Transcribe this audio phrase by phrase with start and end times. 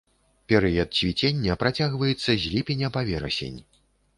[0.51, 3.59] Перыяд цвіцення працягваецца з ліпеня па верасень.